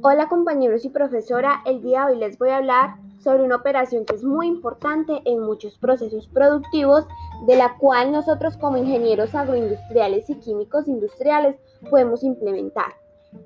Hola 0.00 0.28
compañeros 0.28 0.84
y 0.84 0.90
profesora, 0.90 1.60
el 1.66 1.82
día 1.82 2.06
de 2.06 2.12
hoy 2.12 2.18
les 2.20 2.38
voy 2.38 2.50
a 2.50 2.58
hablar 2.58 2.94
sobre 3.18 3.42
una 3.42 3.56
operación 3.56 4.04
que 4.04 4.14
es 4.14 4.22
muy 4.22 4.46
importante 4.46 5.20
en 5.24 5.40
muchos 5.40 5.76
procesos 5.76 6.28
productivos, 6.28 7.04
de 7.48 7.56
la 7.56 7.76
cual 7.78 8.12
nosotros 8.12 8.56
como 8.56 8.76
ingenieros 8.76 9.34
agroindustriales 9.34 10.30
y 10.30 10.36
químicos 10.36 10.86
industriales 10.86 11.56
podemos 11.90 12.22
implementar. 12.22 12.94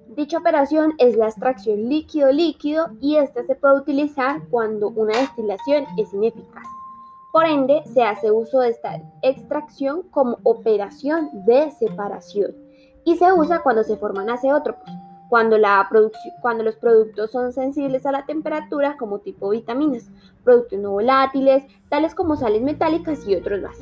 Dicha 0.09 0.37
operación 0.37 0.93
es 0.99 1.17
la 1.17 1.29
extracción 1.29 1.89
líquido-líquido 1.89 2.91
y 3.00 3.16
esta 3.16 3.45
se 3.45 3.55
puede 3.55 3.79
utilizar 3.79 4.46
cuando 4.50 4.91
una 4.91 5.16
destilación 5.16 5.87
es 5.96 6.12
ineficaz. 6.12 6.66
Por 7.32 7.46
ende, 7.46 7.82
se 7.95 8.03
hace 8.03 8.30
uso 8.30 8.61
de 8.61 8.69
esta 8.69 9.00
extracción 9.23 10.03
como 10.11 10.37
operación 10.43 11.30
de 11.46 11.71
separación 11.71 12.55
y 13.07 13.17
se 13.17 13.32
usa 13.32 13.63
cuando 13.63 13.85
se 13.85 13.96
forman 13.96 14.29
azeótropos 14.29 14.91
cuando, 15.32 15.57
la 15.57 15.89
cuando 16.43 16.63
los 16.63 16.77
productos 16.77 17.31
son 17.31 17.54
sensibles 17.54 18.04
a 18.04 18.13
la 18.13 18.27
temperatura, 18.27 18.99
como 18.99 19.21
tipo 19.21 19.49
vitaminas, 19.49 20.11
productos 20.45 20.79
no 20.79 20.91
volátiles, 20.91 21.64
tales 21.89 22.14
como 22.14 22.36
sales 22.36 22.61
metálicas 22.61 23.27
y 23.27 23.35
otros 23.35 23.63
más. 23.63 23.79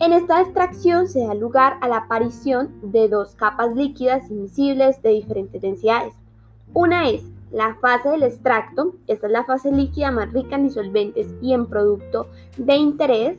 En 0.00 0.12
esta 0.12 0.40
extracción 0.40 1.06
se 1.06 1.24
da 1.24 1.34
lugar 1.34 1.74
a 1.82 1.86
la 1.86 1.98
aparición 1.98 2.80
de 2.82 3.08
dos 3.08 3.36
capas 3.36 3.76
líquidas 3.76 4.28
invisibles 4.28 5.00
de 5.02 5.10
diferentes 5.10 5.62
densidades. 5.62 6.14
Una 6.74 7.10
es 7.10 7.22
la 7.52 7.76
fase 7.76 8.08
del 8.08 8.24
extracto, 8.24 8.96
esta 9.06 9.28
es 9.28 9.32
la 9.32 9.44
fase 9.44 9.70
líquida 9.70 10.10
más 10.10 10.32
rica 10.32 10.56
en 10.56 10.64
disolventes 10.64 11.32
y 11.40 11.52
en 11.52 11.66
producto 11.66 12.26
de 12.56 12.74
interés. 12.74 13.38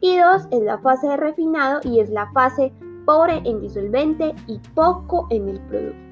Y 0.00 0.16
dos 0.16 0.46
es 0.52 0.62
la 0.62 0.78
fase 0.78 1.08
de 1.08 1.16
refinado 1.16 1.80
y 1.82 1.98
es 1.98 2.08
la 2.08 2.30
fase 2.30 2.72
pobre 3.04 3.42
en 3.44 3.60
disolvente 3.60 4.32
y 4.46 4.60
poco 4.76 5.26
en 5.30 5.48
el 5.48 5.60
producto. 5.62 6.08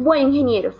Bueno, 0.00 0.28
ingenieros 0.28 0.76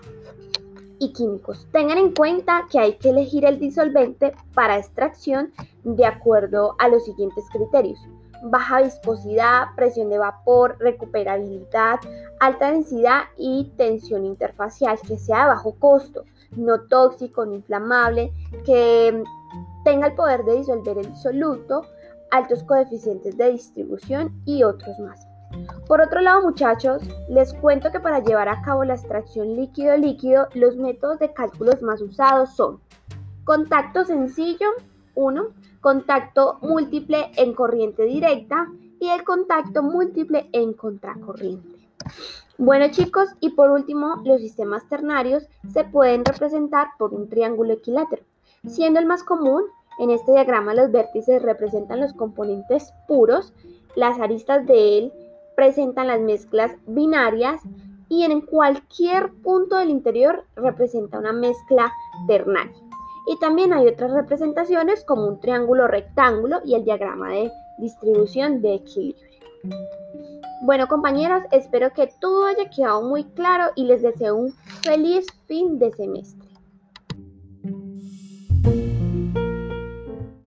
y 1.01 1.13
químicos, 1.13 1.67
tengan 1.73 1.99
en 1.99 2.15
cuenta 2.15 2.69
que 2.71 2.79
hay 2.79 2.93
que 2.99 3.11
elegir 3.11 3.45
el 3.45 3.59
disolvente 3.59 4.33
para 4.55 4.79
extracción 4.79 5.53
de 5.83 6.07
acuerdo 6.07 6.77
a 6.79 6.87
los 6.87 7.05
siguientes 7.05 7.45
criterios. 7.51 7.99
Baja 8.45 8.81
viscosidad, 8.81 9.75
presión 9.75 10.09
de 10.09 10.19
vapor, 10.19 10.77
recuperabilidad, 10.79 11.99
alta 12.39 12.71
densidad 12.71 13.23
y 13.37 13.73
tensión 13.77 14.25
interfacial, 14.25 15.01
que 15.01 15.19
sea 15.19 15.43
de 15.43 15.49
bajo 15.49 15.75
costo, 15.81 16.25
no 16.53 16.83
tóxico, 16.83 17.45
no 17.45 17.55
inflamable, 17.55 18.33
que 18.65 19.25
tenga 19.85 20.07
el 20.07 20.15
poder 20.15 20.45
de 20.45 20.59
disolver 20.59 20.97
el 20.97 21.11
disoluto, 21.11 21.83
altos 22.31 22.63
coeficientes 22.63 23.37
de 23.37 23.51
distribución 23.51 24.41
y 24.45 24.63
otros 24.63 24.97
más. 25.01 25.27
Por 25.87 26.01
otro 26.01 26.21
lado, 26.21 26.43
muchachos, 26.43 27.03
les 27.29 27.55
cuento 27.55 27.91
que 27.91 28.01
para 28.01 28.21
llevar 28.21 28.49
a 28.49 28.61
cabo 28.63 28.85
la 28.85 28.95
extracción 28.95 29.57
líquido-líquido, 29.57 30.49
los 30.55 30.77
métodos 30.77 31.19
de 31.19 31.33
cálculos 31.33 31.83
más 31.83 32.01
usados 32.01 32.55
son 32.55 32.81
contacto 33.45 34.05
sencillo, 34.05 34.67
1, 35.15 35.47
contacto 35.81 36.59
múltiple 36.61 37.31
en 37.37 37.55
corriente 37.55 38.05
directa 38.05 38.69
y 39.01 39.09
el 39.09 39.25
contacto 39.25 39.83
múltiple 39.83 40.49
en 40.53 40.75
contracorriente. 40.75 41.79
Bueno 42.59 42.89
chicos, 42.91 43.31
y 43.41 43.51
por 43.51 43.71
último, 43.71 44.21
los 44.25 44.41
sistemas 44.41 44.87
ternarios 44.89 45.49
se 45.73 45.85
pueden 45.85 46.25
representar 46.25 46.89
por 46.99 47.15
un 47.15 47.29
triángulo 47.29 47.73
equilátero, 47.73 48.23
siendo 48.67 49.01
el 49.01 49.07
más 49.07 49.23
común, 49.23 49.63
en 49.99 50.11
este 50.11 50.33
diagrama 50.33 50.75
los 50.75 50.93
vértices 50.93 51.43
representan 51.43 52.01
los 52.01 52.13
componentes 52.13 52.93
puros, 53.07 53.53
las 53.97 54.21
aristas 54.21 54.67
de 54.67 54.99
él 54.99 55.13
presentan 55.59 56.07
las 56.07 56.21
mezclas 56.21 56.71
binarias 56.87 57.61
y 58.09 58.23
en 58.23 58.43
cualquier 58.43 59.33
punto 59.43 59.75
del 59.77 59.91
interior 59.91 60.45
representa 60.55 61.19
una 61.19 61.33
mezcla 61.33 61.93
ternaria. 62.29 62.81
Y 63.27 63.37
también 63.41 63.73
hay 63.73 63.89
otras 63.89 64.13
representaciones 64.13 65.05
como 65.05 65.27
un 65.27 65.41
triángulo 65.41 65.89
rectángulo 65.89 66.61
y 66.65 66.77
el 66.77 66.85
diagrama 66.85 67.31
de 67.31 67.51
distribución 67.79 68.63
de 68.63 68.75
equilibrio. 68.75 69.29
Bueno 70.63 70.87
compañeros, 70.87 71.43
espero 71.51 71.93
que 71.93 72.09
todo 72.21 72.47
haya 72.47 72.71
quedado 72.71 73.03
muy 73.03 73.25
claro 73.25 73.73
y 73.75 73.83
les 73.83 74.03
deseo 74.03 74.37
un 74.37 74.53
feliz 74.85 75.27
fin 75.49 75.81
de 75.81 75.91
semestre. 75.91 76.48